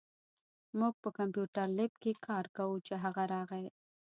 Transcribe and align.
مونږ 0.77 0.93
په 1.03 1.09
کمپیوټر 1.17 1.67
لېب 1.77 1.93
کې 2.03 2.11
کار 2.27 2.45
کوو، 2.55 2.75
چې 2.87 2.93
هغه 3.03 3.23
راغی 3.33 3.65